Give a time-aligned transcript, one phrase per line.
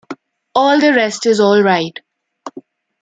[0.55, 1.95] All the rest is all right.